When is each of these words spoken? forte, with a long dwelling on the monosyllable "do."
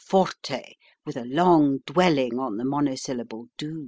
forte, 0.03 0.73
with 1.05 1.15
a 1.15 1.25
long 1.25 1.77
dwelling 1.85 2.39
on 2.39 2.57
the 2.57 2.65
monosyllable 2.65 3.49
"do." 3.55 3.79